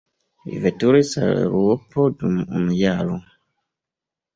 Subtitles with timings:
[0.45, 3.23] Li veturis al Eŭropo dum unu jaro.